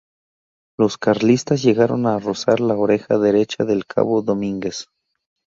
Los 0.79 0.97
carlistas 0.97 1.61
llegaron 1.61 2.07
a 2.07 2.17
rozar 2.17 2.59
la 2.59 2.75
oreja 2.75 3.19
derecha 3.19 3.65
del 3.65 3.85
cabo 3.85 4.23
Domínguez. 4.23 4.87